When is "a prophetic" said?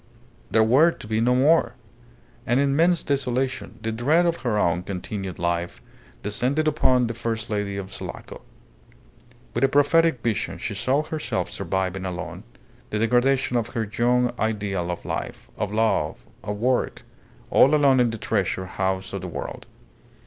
9.63-10.23